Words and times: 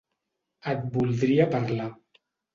-Et 0.71 0.87
voldria 0.95 1.47
parlar 1.53 1.87